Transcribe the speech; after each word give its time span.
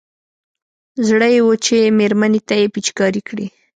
زړه 1.07 1.27
يې 1.35 1.41
و 1.45 1.49
چې 1.65 1.77
مېرمنې 1.99 2.41
ته 2.47 2.53
يې 2.59 2.67
پېچکاري 2.73 3.21
کړي. 3.29 3.47